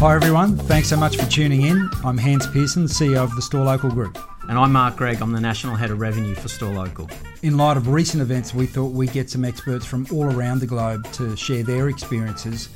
[0.00, 1.90] Hi everyone, thanks so much for tuning in.
[2.04, 4.18] I'm Hans Pearson, CEO of the Store Local Group.
[4.48, 7.10] And I'm Mark Gregg, I'm the National Head of Revenue for Store Local.
[7.42, 10.66] In light of recent events, we thought we'd get some experts from all around the
[10.66, 12.68] globe to share their experiences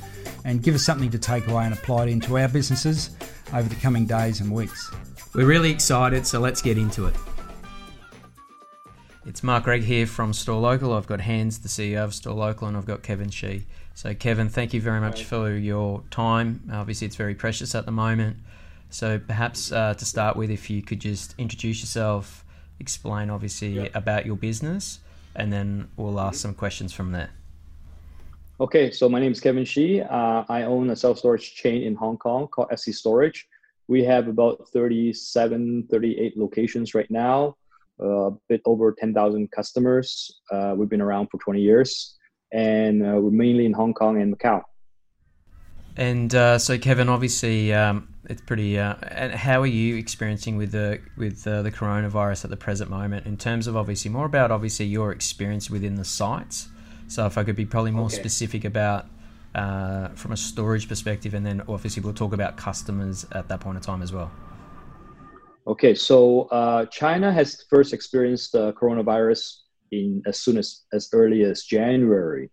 [0.45, 3.11] and give us something to take away and apply it into our businesses
[3.53, 4.91] over the coming days and weeks.
[5.35, 7.15] We're really excited, so let's get into it.
[9.25, 10.93] It's Mark Gregg here from Store Local.
[10.93, 13.65] I've got Hans, the CEO of Store Local, and I've got Kevin Shee.
[13.95, 16.69] So, Kevin, thank you very much for your time.
[16.71, 18.37] Obviously, it's very precious at the moment.
[18.89, 22.43] So, perhaps uh, to start with, if you could just introduce yourself,
[22.79, 23.95] explain obviously yep.
[23.95, 24.99] about your business,
[25.35, 27.29] and then we'll ask some questions from there.
[28.63, 29.99] Okay, so my name is Kevin Shee.
[29.99, 33.45] Uh, I own a self storage chain in Hong Kong called SC Storage.
[33.89, 37.57] We have about 37, 38 locations right now
[37.99, 40.39] a bit over 10,000 customers.
[40.49, 42.15] Uh, we've been around for 20 years,
[42.53, 44.61] and uh, we're mainly in Hong Kong and Macau.
[45.97, 48.79] And uh, so, Kevin, obviously, um, it's pretty.
[48.79, 52.89] Uh, and how are you experiencing with the with uh, the coronavirus at the present
[52.89, 53.25] moment?
[53.25, 56.69] In terms of obviously more about obviously your experience within the sites.
[57.07, 58.15] So, if I could be probably more okay.
[58.15, 59.07] specific about
[59.55, 63.77] uh, from a storage perspective, and then obviously we'll talk about customers at that point
[63.77, 64.31] in time as well.
[65.65, 69.59] Okay, so uh, China has first experienced the coronavirus
[69.91, 72.49] in as soon as as early as January,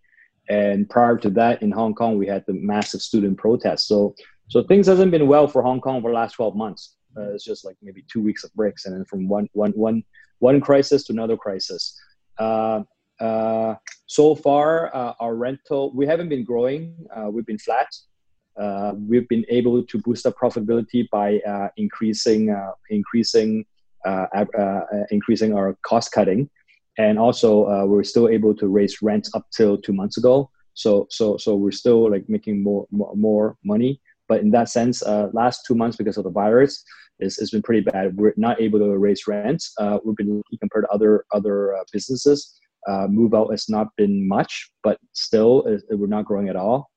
[0.49, 3.87] and prior to that, in Hong Kong, we had the massive student protests.
[3.87, 4.15] So
[4.47, 6.95] so things hasn't been well for Hong Kong for the last twelve months.
[7.17, 10.03] Uh, it's just like maybe two weeks of breaks, and then from one one one
[10.39, 11.99] one crisis to another crisis.
[12.37, 12.81] Uh,
[13.21, 13.75] uh,
[14.07, 16.95] so far, uh, our rental we haven't been growing.
[17.15, 17.87] Uh, we've been flat
[18.59, 22.55] uh, we've been able to boost up profitability by uh, increasing
[22.89, 23.65] increasing
[25.09, 26.49] increasing our cost cutting,
[26.97, 30.49] and also we're still able to raise rents up till two months ago.
[30.73, 34.01] So so so we're still like making more more, more money.
[34.27, 35.01] But in that sense,
[35.33, 36.83] last two months because of the virus,
[37.19, 38.15] it's, it's been pretty bad.
[38.15, 39.73] We're not able to raise rents.
[40.03, 42.60] we've been compared to other other businesses.
[43.09, 46.89] Move out has not been much, but still, it, we're not growing at all.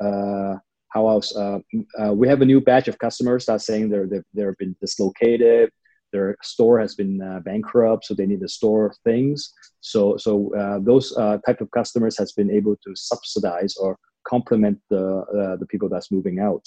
[0.00, 0.56] Uh,
[0.88, 1.34] how else?
[1.36, 1.58] Uh,
[2.00, 5.70] uh, we have a new batch of customers that saying they're they've, they've been dislocated.
[6.12, 9.52] Their store has been uh, bankrupt, so they need to store things.
[9.80, 14.80] So so uh, those uh, type of customers has been able to subsidize or complement
[14.90, 16.66] the uh, the people that's moving out.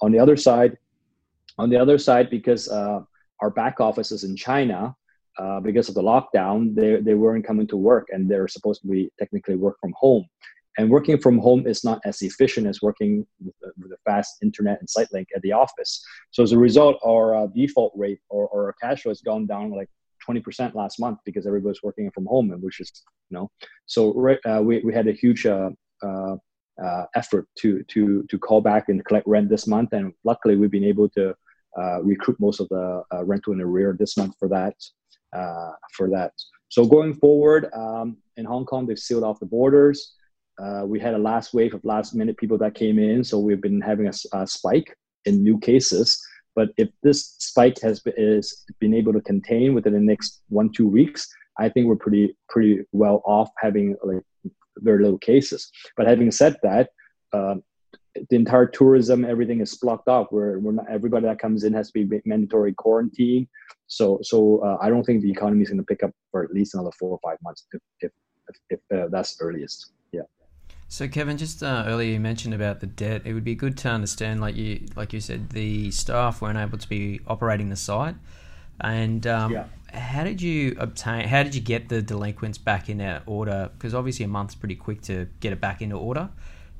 [0.00, 0.78] on the other side,
[1.58, 4.94] on the other side, because our back office is in China,
[5.62, 9.10] because of the lockdown, they, they weren't coming to work and they're supposed to be
[9.18, 10.24] technically work from home.
[10.78, 14.36] And working from home is not as efficient as working with a, with a fast
[14.42, 16.02] internet and SiteLink at the office.
[16.30, 19.46] So as a result, our uh, default rate or, or our cash flow has gone
[19.46, 19.88] down like
[20.26, 22.90] 20% last month because everybody's working from home, and which is
[23.30, 23.50] you know,
[23.86, 25.70] so uh, we we had a huge uh,
[26.02, 26.36] uh,
[26.82, 30.70] uh, effort to to to call back and collect rent this month, and luckily we've
[30.70, 31.34] been able to
[31.78, 34.74] uh, recruit most of the rental in arrear this month for that
[35.96, 36.32] for that.
[36.68, 40.14] So going forward, um, in Hong Kong, they've sealed off the borders.
[40.62, 43.60] Uh, we had a last wave of last minute people that came in, so we've
[43.60, 46.20] been having a, a spike in new cases.
[46.54, 50.70] But if this spike has been, is been able to contain within the next one
[50.70, 54.22] two weeks, I think we're pretty pretty well off having like
[54.78, 55.70] very little cases.
[55.96, 56.90] But having said that,
[57.32, 57.56] uh,
[58.28, 60.28] the entire tourism everything is blocked off.
[60.30, 63.48] Where we're not everybody that comes in has to be mandatory quarantine.
[63.86, 66.52] So so uh, I don't think the economy is going to pick up for at
[66.52, 68.12] least another four or five months if if,
[68.70, 69.92] if, uh, that's earliest.
[70.12, 70.22] Yeah.
[70.88, 73.22] So, Kevin, just uh, earlier you mentioned about the debt.
[73.24, 76.78] It would be good to understand, like you, like you said, the staff weren't able
[76.78, 78.16] to be operating the site,
[78.80, 79.66] and um, yeah.
[79.92, 81.28] how did you obtain?
[81.28, 83.70] How did you get the delinquents back in their order?
[83.72, 86.28] Because obviously a month's pretty quick to get it back into order.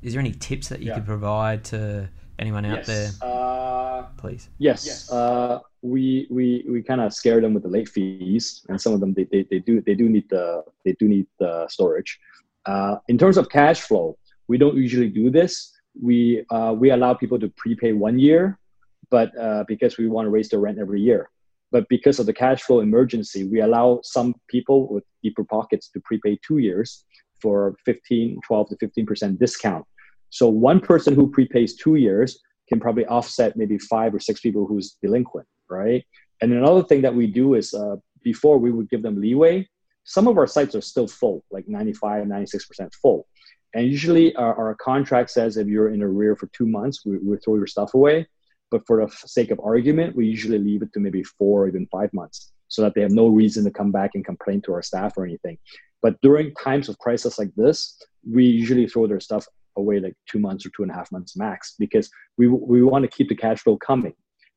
[0.01, 0.95] Is there any tips that you yeah.
[0.95, 2.09] could provide to
[2.39, 2.87] anyone out yes.
[2.87, 3.09] there?
[3.21, 4.49] Uh, Please.
[4.57, 4.85] Yes.
[4.85, 5.11] yes.
[5.11, 8.99] Uh, we we we kind of scare them with the late fees, and some of
[8.99, 12.19] them they, they, they do they do need the they do need the storage.
[12.65, 14.17] Uh, in terms of cash flow,
[14.47, 15.71] we don't usually do this.
[16.01, 18.59] We uh, we allow people to prepay one year,
[19.09, 21.29] but uh, because we want to raise the rent every year.
[21.71, 26.01] But because of the cash flow emergency, we allow some people with deeper pockets to
[26.01, 27.05] prepay two years
[27.41, 29.85] for 15, 12 to 15% discount.
[30.31, 34.65] So one person who prepays two years can probably offset maybe five or six people
[34.65, 36.03] who's delinquent, right?
[36.41, 39.67] And another thing that we do is uh, before we would give them leeway,
[40.05, 43.27] some of our sites are still full, like 95, 96% full.
[43.73, 47.37] And usually our, our contract says if you're in arrear for two months, we, we
[47.37, 48.27] throw your stuff away.
[48.71, 51.85] but for the sake of argument, we usually leave it to maybe four or even
[51.87, 54.81] five months so that they have no reason to come back and complain to our
[54.81, 55.57] staff or anything.
[56.01, 59.45] But during times of crisis like this, we usually throw their stuff
[59.77, 63.03] away like two months or two and a half months max because we, we want
[63.03, 64.13] to keep the cash flow coming.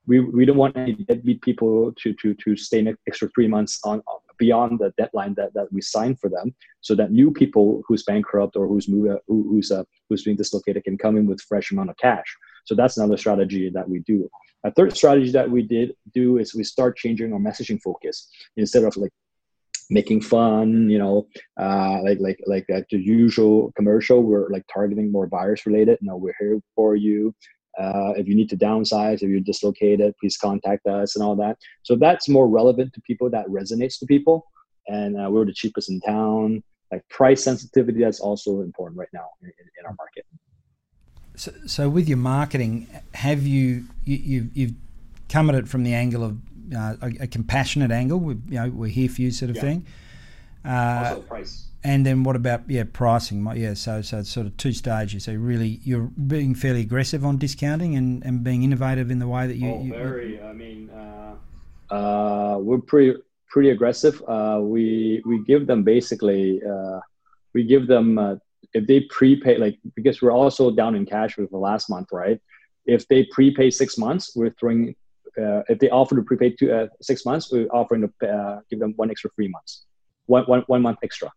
[0.06, 3.80] We, we don't want any deadbeat people to, to, to stay an extra three months
[3.84, 4.02] on
[4.38, 8.56] beyond the deadline that, that we signed for them so that new people who's bankrupt
[8.56, 11.90] or who's move, who, who's uh, who's being dislocated can come in with fresh amount
[11.90, 14.28] of cash so that's another strategy that we do
[14.64, 18.84] a third strategy that we did do is we start changing our messaging focus instead
[18.84, 19.12] of like
[19.90, 21.26] making fun you know
[21.60, 26.16] uh, like like like uh, the usual commercial we're like targeting more virus related no
[26.16, 27.34] we're here for you
[27.78, 31.56] uh, if you need to downsize, if you're dislocated, please contact us and all that.
[31.82, 33.28] So that's more relevant to people.
[33.30, 34.46] That resonates to people,
[34.86, 36.62] and uh, we're the cheapest in town.
[36.92, 40.24] Like price sensitivity, that's also important right now in, in our market.
[41.36, 44.72] So, so with your marketing, have you, you you've, you've
[45.28, 46.38] come at it from the angle of
[46.76, 48.18] uh, a, a, compassionate angle?
[48.18, 49.62] We, you know, we're here for you, sort of yeah.
[49.62, 49.86] thing.
[50.64, 53.46] Uh, also price and then what about yeah pricing?
[53.54, 55.24] Yeah, so so it's sort of two stages.
[55.24, 59.46] So really, you're being fairly aggressive on discounting and, and being innovative in the way
[59.46, 59.70] that you.
[59.70, 60.36] Oh, you, very.
[60.36, 61.34] You, I mean, uh,
[61.94, 63.20] uh, we're pretty
[63.50, 64.22] pretty aggressive.
[64.26, 67.00] Uh, we we give them basically uh,
[67.52, 68.36] we give them uh,
[68.72, 72.40] if they prepay like because we're also down in cash with the last month, right?
[72.86, 74.96] If they prepay six months, we're throwing.
[75.38, 79.10] Uh, if they offer to prepay two, six months, we're offering to give them one
[79.10, 79.86] extra three months,
[80.26, 81.30] one, one, one month extra.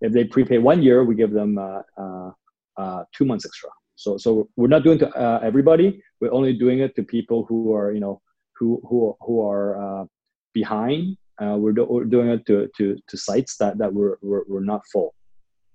[0.00, 2.30] If they prepay one year, we give them uh, uh,
[2.76, 3.70] uh, two months extra.
[3.96, 6.02] So, so we're not doing to everybody.
[6.20, 8.20] We're only doing it to people who are, you know,
[8.56, 10.06] who who who are
[10.54, 11.16] behind.
[11.40, 14.82] we're, do, we're doing it to, to, to sites that, that were, were, were not
[14.92, 15.14] full.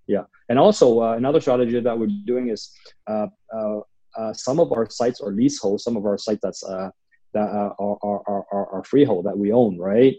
[0.07, 2.71] Yeah, and also uh, another strategy that we're doing is
[3.07, 6.63] uh, uh, some of our sites are leasehold, some of our sites that's
[7.33, 10.15] that are, are, are, are, freehold that we own, right?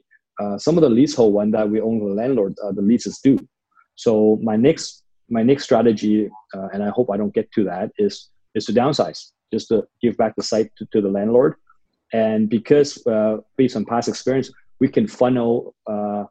[0.58, 3.38] some of the leasehold one that we own the landlord, the leases do.
[3.96, 7.90] So my next my next strategy, uh, and I hope I don't get to that,
[7.98, 11.56] is is to downsize, just to give back the site to, to the landlord.
[12.12, 14.50] And because uh, based on past experience,
[14.80, 16.24] we can funnel uh,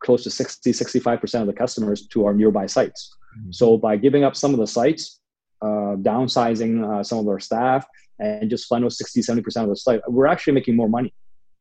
[0.00, 3.14] close to 60, 65% of the customers to our nearby sites.
[3.38, 3.52] Mm-hmm.
[3.52, 5.20] So by giving up some of the sites,
[5.60, 7.86] uh, downsizing uh, some of our staff,
[8.22, 11.12] and just funnel 60, 70% of the site, we're actually making more money.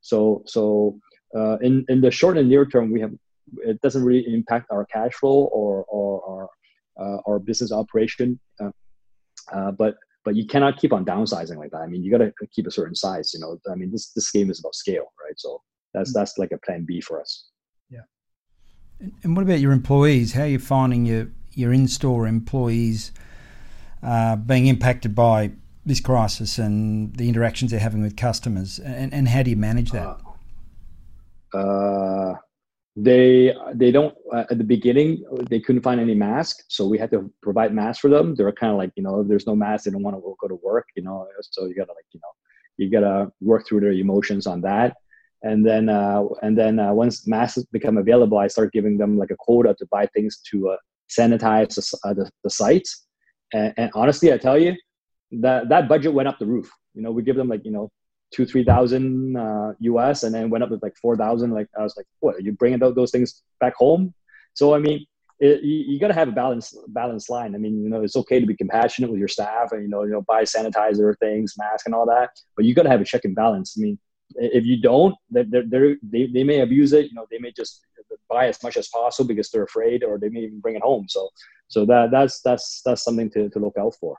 [0.02, 1.00] So, so
[1.36, 3.12] uh, in, in the short and near term, we have
[3.60, 6.50] it doesn't really impact our cash flow or or,
[7.00, 8.40] uh, our business operation.
[8.62, 8.72] Uh,
[9.52, 11.82] uh, but but you cannot keep on downsizing like that.
[11.82, 13.34] I mean, you got to keep a certain size.
[13.34, 15.38] You know, I mean, this this game is about scale, right?
[15.38, 15.62] So
[15.94, 16.20] that's mm-hmm.
[16.20, 17.48] that's like a plan B for us.
[17.90, 18.02] Yeah.
[19.24, 20.34] And what about your employees?
[20.34, 23.12] How are you finding your your in store employees
[24.04, 25.52] uh, being impacted by
[25.86, 28.80] this crisis and the interactions they're having with customers?
[28.80, 30.18] And, and how do you manage that?
[31.54, 32.36] Uh, uh
[32.96, 37.10] they they don't uh, at the beginning they couldn't find any mask so we had
[37.10, 39.56] to provide masks for them they were kind of like you know if there's no
[39.56, 42.20] mask they don't want to go to work you know so you gotta like you
[42.22, 42.32] know
[42.78, 44.98] you gotta work through their emotions on that
[45.44, 49.32] and then uh, and then uh, once masks become available i start giving them like
[49.32, 50.78] a quota to buy things to uh,
[51.10, 53.08] sanitize the, the, the sites
[53.54, 54.76] and, and honestly i tell you
[55.32, 57.90] that that budget went up the roof you know we give them like you know
[58.32, 61.52] two three thousand uh, US, and then went up to like four thousand.
[61.52, 62.36] Like I was like, what?
[62.36, 64.14] Are you bringing those things back home?
[64.54, 65.06] So I mean,
[65.40, 67.54] it, you, you got to have a balance balance line.
[67.56, 70.04] I mean, you know, it's okay to be compassionate with your staff, and you know,
[70.04, 72.32] you know, buy sanitizer things, mask, and all that.
[72.56, 73.76] But you got to have a check and balance.
[73.78, 74.00] I mean,
[74.36, 77.06] if you don't, they're, they're, they they may abuse it.
[77.10, 77.86] You know, they may just
[78.30, 81.08] buy as much as possible because they're afraid, or they may even bring it home.
[81.10, 81.30] So
[81.68, 84.18] so that that's that's that's something to to look out for.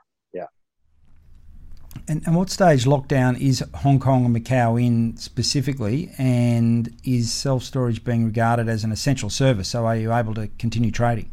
[2.07, 6.11] And, and what stage lockdown is Hong Kong and Macau in specifically?
[6.17, 9.69] And is self storage being regarded as an essential service?
[9.69, 11.31] So are you able to continue trading?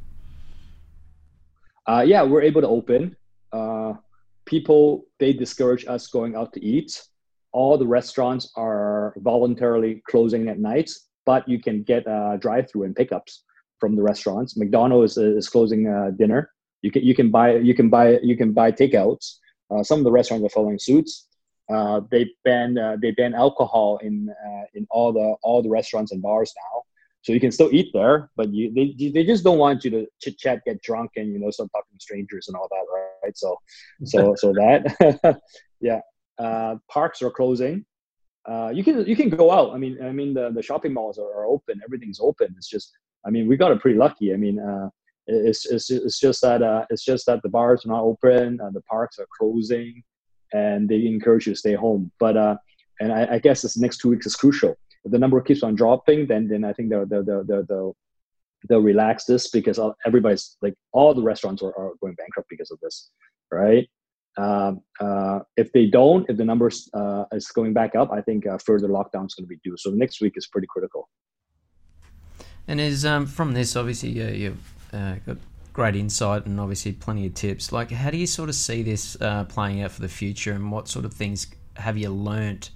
[1.86, 3.16] Uh, yeah, we're able to open.
[3.52, 3.94] Uh,
[4.44, 7.02] people, they discourage us going out to eat.
[7.52, 10.90] All the restaurants are voluntarily closing at night,
[11.26, 13.42] but you can get uh, drive through and pickups
[13.80, 14.56] from the restaurants.
[14.56, 16.52] McDonald's is, is closing uh, dinner.
[16.82, 19.36] You can you can buy you can buy you can buy takeouts
[19.70, 21.28] uh, some of the restaurants are following suits.
[21.72, 26.12] Uh, they ban uh, they ban alcohol in uh, in all the all the restaurants
[26.12, 26.82] and bars now.
[27.22, 30.06] So you can still eat there, but you they, they just don't want you to
[30.20, 32.84] chit chat, get drunk, and you know start talking to strangers and all that,
[33.22, 33.36] right?
[33.36, 33.56] So
[34.04, 35.40] so so that
[35.80, 36.00] yeah.
[36.38, 37.84] Uh, parks are closing.
[38.48, 39.74] Uh, you can you can go out.
[39.74, 41.80] I mean I mean the, the shopping malls are, are open.
[41.84, 42.54] Everything's open.
[42.56, 42.90] It's just
[43.26, 44.32] I mean we got it pretty lucky.
[44.32, 44.58] I mean
[45.26, 48.70] it's, it's, it's just that uh, it's just that the bars are not open, uh,
[48.72, 50.02] the parks are closing,
[50.52, 52.10] and they encourage you to stay home.
[52.18, 52.56] But uh,
[53.00, 54.76] and I, I guess this next two weeks is crucial.
[55.04, 57.96] If the number keeps on dropping, then then I think they'll they'll they'll, they'll,
[58.68, 62.78] they'll relax this because everybody's like all the restaurants are, are going bankrupt because of
[62.80, 63.10] this,
[63.50, 63.88] right?
[64.38, 68.46] Um, uh, if they don't, if the numbers uh, is going back up, I think
[68.46, 69.76] uh, further lockdown is going to be due.
[69.76, 71.08] So next week is pretty critical.
[72.68, 74.58] And is um, from this obviously you've
[74.92, 75.36] uh, got
[75.72, 77.72] great insight and obviously plenty of tips.
[77.72, 80.70] Like, how do you sort of see this uh, playing out for the future, and
[80.70, 82.70] what sort of things have you learnt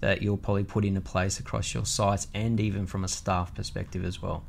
[0.00, 4.04] that you'll probably put into place across your sites, and even from a staff perspective
[4.04, 4.44] as well?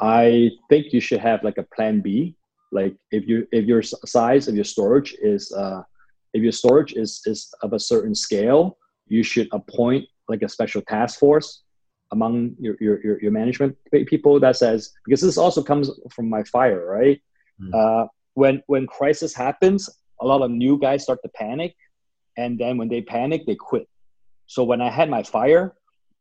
[0.00, 2.36] I think you should have like a plan B.
[2.72, 5.82] Like if you if your size of your storage is uh,
[6.32, 10.80] if your storage is is of a certain scale, you should appoint like a special
[10.82, 11.62] task force
[12.12, 13.76] among your, your, your, management
[14.06, 17.20] people that says because this also comes from my fire right?
[17.60, 17.74] Mm.
[17.74, 19.88] uh, when when crisis happens
[20.20, 21.74] a lot of new guys start to panic
[22.36, 23.88] and then when they panic they quit.
[24.46, 25.74] So when i had my fire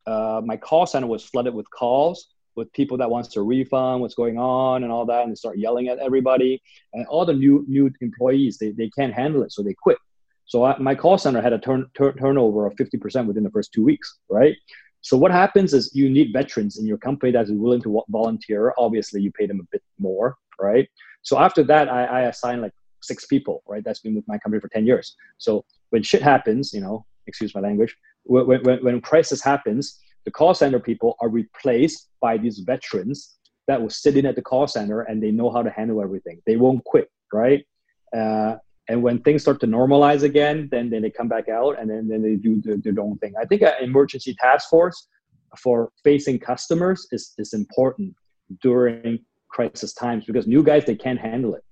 [0.05, 4.15] uh, my call center was flooded with calls with people that wants to refund what's
[4.15, 6.61] going on and all that and they start yelling at everybody
[6.93, 9.97] and all the new new employees they, they can't handle it so they quit.
[10.45, 13.71] So I, my call center had a turn, turn turnover of 50% within the first
[13.71, 14.55] two weeks right
[15.01, 18.73] so what happens is you need veterans in your company that is willing to volunteer.
[18.77, 20.89] Obviously, you pay them a bit more, right?
[21.21, 23.83] So after that, I, I assign like six people, right?
[23.83, 25.15] That's been with my company for 10 years.
[25.37, 30.31] So when shit happens, you know, excuse my language, when, when, when crisis happens, the
[30.31, 33.37] call center people are replaced by these veterans
[33.67, 36.41] that will sit in at the call center and they know how to handle everything.
[36.45, 37.65] They won't quit, right?
[38.15, 38.55] Uh,
[38.89, 42.07] and when things start to normalize again then then they come back out and then,
[42.09, 43.33] then they do their, their own thing.
[43.39, 45.07] I think an emergency task force
[45.57, 48.13] for facing customers is, is important
[48.61, 49.19] during
[49.49, 51.63] crisis times because new guys they can't handle it.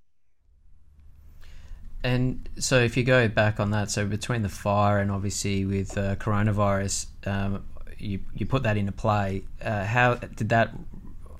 [2.03, 5.97] And so if you go back on that so between the fire and obviously with
[5.97, 7.65] uh, coronavirus um,
[7.97, 10.71] you, you put that into play uh, how did that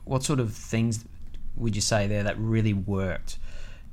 [0.04, 1.06] what sort of things
[1.56, 3.38] would you say there that really worked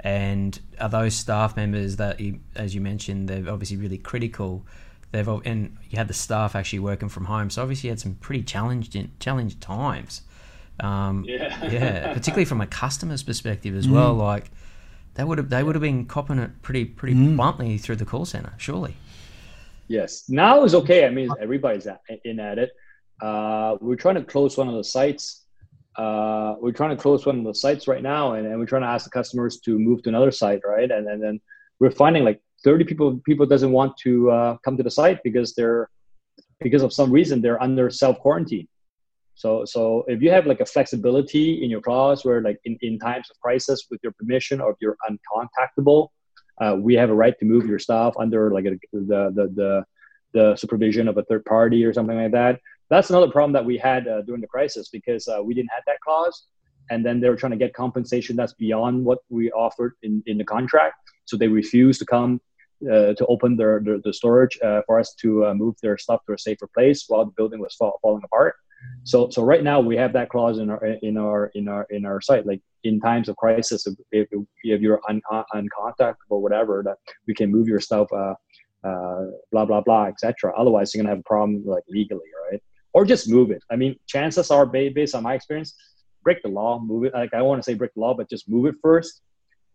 [0.01, 4.67] and are those staff members that, you, as you mentioned, they're obviously really critical.
[5.13, 8.17] They've and you had the staff actually working from home, so obviously you had some
[8.17, 10.23] pretty challenged challenged times.
[10.81, 13.93] Um, yeah, yeah, particularly from a customer's perspective as mm.
[13.93, 14.15] well.
[14.15, 14.51] Like
[15.15, 17.37] they would have they would have been copping it pretty pretty mm.
[17.37, 18.97] bluntly through the call center, surely.
[19.87, 21.07] Yes, now it's okay.
[21.07, 21.87] I mean, everybody's
[22.25, 22.73] in at it.
[23.21, 25.44] Uh, we're trying to close one of the sites
[25.97, 28.83] uh, we're trying to close one of the sites right now and, and we're trying
[28.83, 30.91] to ask the customers to move to another site right?
[30.91, 31.41] And, and then
[31.81, 35.55] we're finding like 30 people people doesn't want to uh, come to the site because
[35.55, 35.89] they're
[36.61, 38.67] because of some reason they're under self quarantine
[39.35, 42.99] so so if you have like a flexibility in your clause where like in, in
[42.99, 46.09] times of crisis with your permission or if you're uncontactable
[46.61, 49.85] uh, we have a right to move your stuff under like a, the, the the
[50.33, 52.61] the supervision of a third party or something like that
[52.91, 55.83] that's another problem that we had uh, during the crisis because uh, we didn't have
[55.87, 56.47] that clause.
[56.91, 60.37] And then they were trying to get compensation that's beyond what we offered in, in
[60.37, 60.97] the contract.
[61.25, 62.41] So they refused to come
[62.85, 66.21] uh, to open their, their, the storage uh, for us to uh, move their stuff
[66.27, 68.55] to a safer place while the building was fall, falling apart.
[69.05, 72.05] So so right now we have that clause in our in our in our in
[72.05, 72.45] our site.
[72.45, 74.29] Like in times of crisis if,
[74.63, 75.21] if, you're un,
[75.55, 78.35] uncontactable whatever that we can move your stuff uh,
[79.51, 82.63] blah blah blah etc otherwise you're gonna have a problem like legally right
[82.95, 83.63] or just move it.
[83.71, 85.75] I mean, chances are, based on my experience,
[86.23, 87.13] break the law, move it.
[87.13, 89.21] Like I want to say break the law, but just move it first,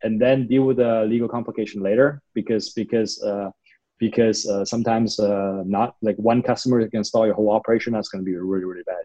[0.02, 2.22] and then deal with the legal complication later.
[2.34, 3.52] Because because uh,
[4.00, 7.94] because uh, sometimes uh, not like one customer can stall your whole operation.
[7.94, 9.04] That's going to be really really bad.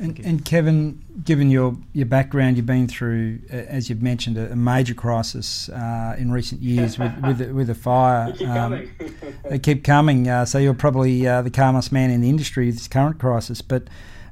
[0.00, 4.56] And, and, Kevin, given your, your background, you've been through, as you've mentioned, a, a
[4.56, 8.32] major crisis uh, in recent years with with, the, with a fire.
[8.32, 8.90] They keep um, coming.
[9.50, 10.26] they keep coming.
[10.26, 13.60] Uh, so you're probably uh, the calmest man in the industry with this current crisis.
[13.60, 13.88] But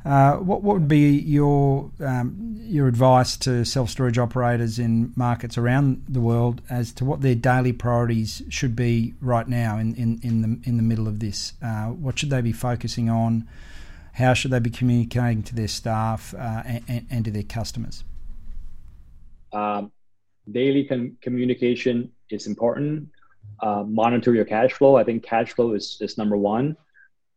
[0.07, 5.59] uh, what what would be your um, your advice to self storage operators in markets
[5.59, 10.19] around the world as to what their daily priorities should be right now in, in,
[10.23, 11.53] in the in the middle of this?
[11.63, 13.47] Uh, what should they be focusing on?
[14.19, 18.03] How should they be communicating to their staff uh, and, and, to their customers?
[19.53, 19.93] Um,
[20.51, 23.11] daily com- communication is important.
[23.63, 24.97] Uh, monitor your cash flow.
[24.97, 26.77] I think cash flow is, is number one.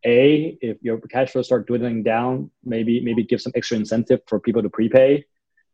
[0.08, 4.40] A, if your cash flow start dwindling down, maybe maybe give some extra incentive for
[4.40, 5.24] people to prepay,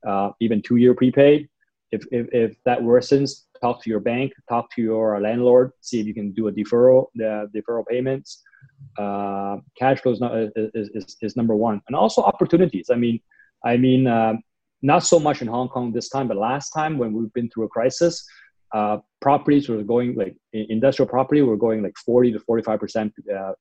[0.06, 1.48] uh, even two year prepaid.
[1.94, 6.06] If, if, if that worsens, talk to your bank, talk to your landlord, see if
[6.06, 8.44] you can do a deferral, the deferral payments
[8.98, 11.82] uh, cash flow is, not, is, is, is, number one.
[11.88, 12.90] And also opportunities.
[12.92, 13.20] I mean
[13.66, 14.34] i mean uh,
[14.82, 17.66] not so much in Hong Kong this time, but last time when we've been through
[17.66, 18.24] a crisis,
[18.74, 23.54] uh, properties were going like industrial property were going like 40 to 45 percent uh,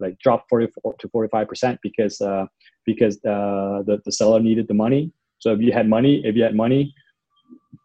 [0.00, 0.68] like drop 40
[0.98, 2.46] to 45 percent because uh,
[2.86, 5.12] because uh, the, the seller needed the money.
[5.38, 6.94] So if you had money if you had money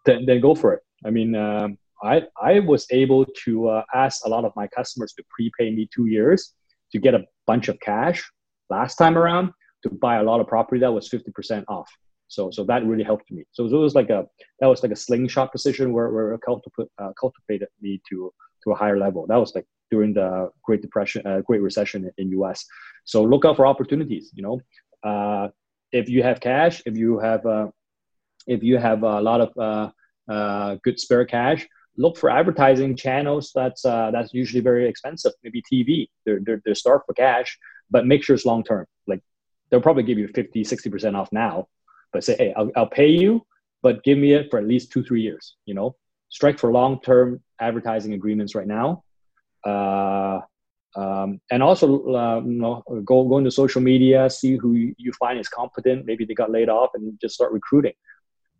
[0.05, 0.81] then, then go for it.
[1.05, 1.35] I mean
[2.01, 6.05] I, I was able to ask a lot of my customers to prepay me two
[6.05, 6.53] years
[6.91, 8.29] to get a bunch of cash
[8.69, 9.51] last time around
[9.83, 11.89] to buy a lot of property that was 50% off
[12.29, 13.43] so so that really helped me.
[13.51, 14.25] So it was like a
[14.59, 18.31] that was like a slingshot position where where cultivate, uh, cultivated me to
[18.63, 19.25] to a higher level.
[19.27, 22.63] That was like during the Great Depression, uh, Great Recession in, U.S.
[23.05, 24.31] So look out for opportunities.
[24.35, 24.61] You know,
[25.09, 25.49] uh,
[25.91, 27.67] if you have cash, if you have uh,
[28.45, 29.89] if you have a lot of uh,
[30.31, 31.67] uh, good spare cash,
[31.99, 33.51] look for advertising channels.
[33.53, 35.33] That's uh, that's usually very expensive.
[35.43, 36.07] Maybe TV.
[36.25, 37.57] They're they're, they're starved for cash,
[37.91, 38.85] but make sure it's long term.
[39.05, 39.21] Like
[39.69, 41.67] they'll probably give you 50 60 percent off now
[42.11, 43.45] but say, hey, I'll, I'll pay you,
[43.81, 45.55] but give me it for at least two, three years.
[45.65, 45.95] You know,
[46.29, 49.03] strike for long-term advertising agreements right now.
[49.65, 50.39] Uh,
[50.95, 55.39] um, and also, uh, you know, go go into social media, see who you find
[55.39, 56.05] is competent.
[56.05, 57.93] Maybe they got laid off, and just start recruiting.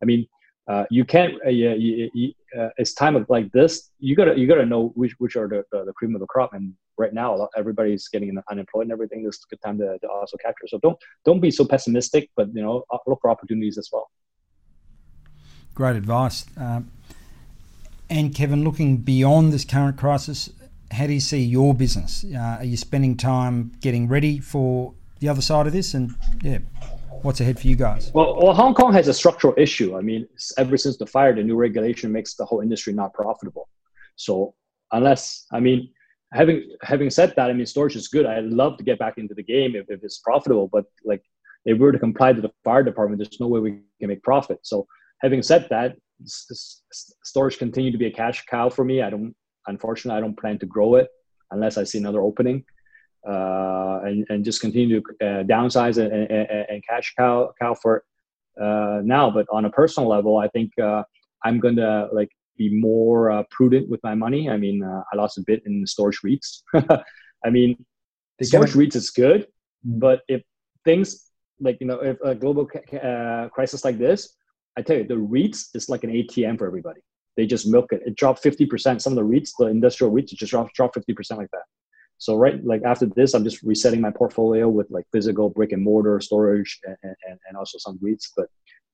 [0.01, 0.27] I mean,
[0.67, 1.33] uh, you can't.
[1.45, 3.91] Uh, you, you, uh, it's time of like this.
[3.99, 6.53] You gotta you gotta know which which are the, the, the cream of the crop.
[6.53, 9.23] And right now, everybody's getting unemployed and everything.
[9.23, 10.67] This is a good time to, to also capture.
[10.67, 14.09] So don't don't be so pessimistic, but you know, look for opportunities as well.
[15.73, 16.45] Great advice.
[16.57, 16.91] Um,
[18.09, 20.49] and Kevin, looking beyond this current crisis,
[20.91, 22.25] how do you see your business?
[22.25, 25.93] Uh, are you spending time getting ready for the other side of this?
[25.93, 26.59] And yeah,
[27.23, 28.11] what's ahead for you guys?
[28.13, 29.97] Well, well, Hong Kong has a structural issue.
[29.97, 33.69] I mean, ever since the fire, the new regulation makes the whole industry not profitable.
[34.15, 34.53] So
[34.91, 35.89] unless, I mean,
[36.33, 38.25] having having said that, I mean, storage is good.
[38.25, 41.23] I'd love to get back into the game if, if it's profitable, but like
[41.65, 44.23] if we were to comply to the fire department, there's no way we can make
[44.23, 44.59] profit.
[44.63, 44.87] So
[45.21, 45.95] having said that,
[46.25, 49.01] storage continue to be a cash cow for me.
[49.01, 49.35] I don't,
[49.67, 51.07] unfortunately, I don't plan to grow it
[51.51, 52.63] unless I see another opening
[53.27, 58.03] uh, and, and just continue to uh, downsize and, and, and, cash cow, cow for
[58.59, 59.29] uh, now.
[59.29, 61.03] But on a personal level, I think uh,
[61.43, 64.49] I'm going to like be more uh, prudent with my money.
[64.49, 66.63] I mean, uh, I lost a bit in the storage REITs.
[67.45, 67.83] I mean,
[68.37, 69.47] the storage REITs is good,
[69.83, 70.41] but if
[70.85, 71.29] things
[71.59, 74.35] like, you know, if a global ca- crisis like this,
[74.77, 77.01] I tell you, the REITs is like an ATM for everybody.
[77.35, 78.01] They just milk it.
[78.05, 79.01] It dropped 50%.
[79.01, 81.63] Some of the REITs, the industrial REITs, just dropped, dropped 50% like that.
[82.19, 85.81] So right, like after this, I'm just resetting my portfolio with like physical brick and
[85.81, 88.47] mortar storage and, and, and also some REITs, but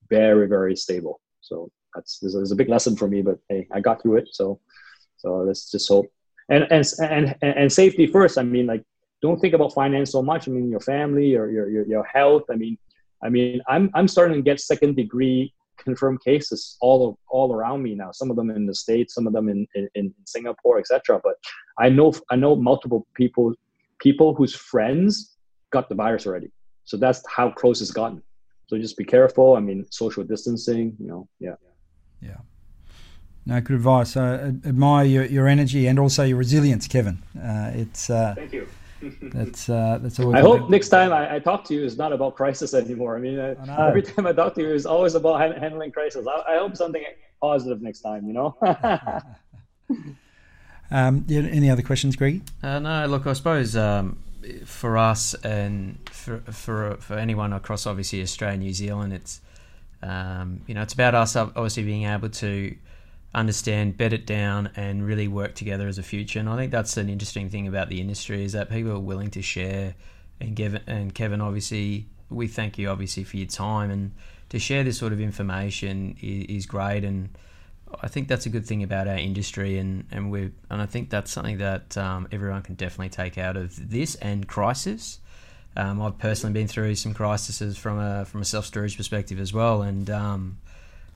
[0.10, 1.20] very, very stable.
[1.42, 4.28] So that's, there's a big lesson for me, but hey, I got through it.
[4.32, 4.60] So,
[5.18, 6.06] so let's just hope.
[6.50, 8.38] And, and, and, and safety first.
[8.38, 8.84] I mean, like,
[9.24, 10.48] don't think about finance so much.
[10.48, 12.44] I mean, your family or your, your, your health.
[12.52, 12.78] I mean,
[13.24, 17.84] I mean, I'm, I'm starting to get second degree confirmed cases all of all around
[17.84, 18.12] me now.
[18.12, 21.20] Some of them in the states, some of them in in, in Singapore, etc.
[21.24, 21.36] But
[21.78, 23.54] I know I know multiple people
[24.00, 25.38] people whose friends
[25.72, 26.52] got the virus already.
[26.86, 28.22] So that's how close it's gotten.
[28.68, 29.56] So just be careful.
[29.56, 30.96] I mean, social distancing.
[31.00, 31.56] You know, yeah.
[32.22, 32.38] Yeah.
[33.48, 34.18] No, good advice.
[34.18, 34.36] I
[34.66, 37.22] admire your, your energy and also your resilience, Kevin.
[37.38, 38.68] Uh, it's uh, thank you
[39.22, 40.36] that's uh, that's always.
[40.36, 43.16] I hope next time I, I, talk to you is not about crisis anymore.
[43.18, 46.26] I mean, I, I every time I talk to you is always about handling crisis.
[46.28, 47.04] I, I, hope something
[47.42, 48.28] positive next time.
[48.28, 48.58] You know.
[50.92, 52.42] um, yeah, any other questions, Greg?
[52.64, 54.18] Uh, no, look, I suppose um,
[54.66, 59.42] for us and for for for anyone across obviously Australia, New Zealand, it's
[60.02, 62.76] um, you know it's about us obviously being able to
[63.36, 66.40] understand, bed it down, and really work together as a future.
[66.40, 69.30] And I think that's an interesting thing about the industry is that people are willing
[69.32, 69.96] to share.
[70.40, 74.12] And Kevin, and Kevin, obviously, we thank you obviously for your time and
[74.50, 77.04] to share this sort of information is, is great.
[77.04, 77.30] And
[78.02, 81.10] I think that's a good thing about our industry, and and we and I think
[81.10, 85.20] that's something that um, everyone can definitely take out of this and crisis.
[85.78, 89.54] Um, I've personally been through some crises from a from a self storage perspective as
[89.54, 90.58] well, and um,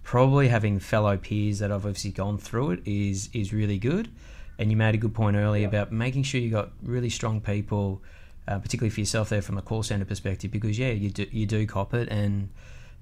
[0.10, 4.10] probably having fellow peers that have obviously gone through it is is really good.
[4.58, 5.68] And you made a good point earlier yeah.
[5.68, 8.02] about making sure you got really strong people,
[8.48, 11.46] uh, particularly for yourself there from a call center perspective, because yeah, you do you
[11.46, 12.50] do cop it, and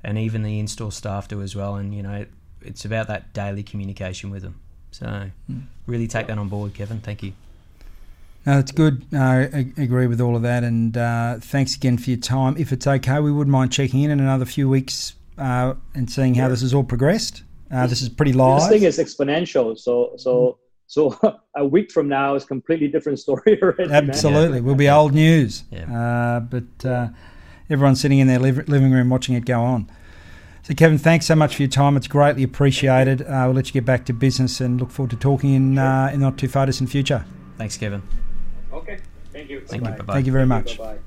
[0.03, 1.75] and even the in-store staff do as well.
[1.75, 2.29] And you know, it,
[2.61, 4.59] it's about that daily communication with them.
[4.91, 5.05] So
[5.49, 5.63] mm.
[5.85, 6.99] really take that on board, Kevin.
[6.99, 7.31] Thank you.
[8.45, 9.05] No, that's good.
[9.13, 12.57] I agree with all of that, and uh, thanks again for your time.
[12.57, 16.35] If it's okay, we wouldn't mind checking in in another few weeks uh, and seeing
[16.35, 17.43] how this has all progressed.
[17.71, 18.61] Uh, this is pretty live.
[18.61, 19.77] This thing is exponential.
[19.77, 21.17] So so so
[21.55, 23.91] a week from now is completely different story already.
[23.91, 25.63] Absolutely, will be old news.
[25.71, 25.91] Yeah.
[25.91, 27.09] Uh, but uh,
[27.69, 29.89] everyone's sitting in their living room watching it go on.
[30.67, 31.95] So, Kevin, thanks so much for your time.
[31.95, 33.21] It's greatly appreciated.
[33.21, 36.09] Uh, we'll let you get back to business and look forward to talking in, uh,
[36.11, 37.23] in not too far distant future.
[37.57, 38.03] Thanks, Kevin.
[38.73, 38.99] Okay.
[39.31, 39.61] Thank you.
[39.61, 39.91] Thank you.
[39.91, 40.13] Bye-bye.
[40.13, 40.77] Thank you very much.
[40.77, 40.99] Bye-bye.